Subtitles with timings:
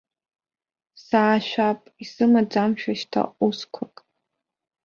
[1.03, 3.95] Саашәап исымаӡамшәа шьҭа усқәак.